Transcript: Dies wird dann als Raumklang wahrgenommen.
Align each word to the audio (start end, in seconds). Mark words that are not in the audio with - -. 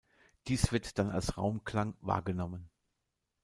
Dies 0.47 0.71
wird 0.71 0.97
dann 0.97 1.11
als 1.11 1.37
Raumklang 1.37 1.95
wahrgenommen. 2.01 2.71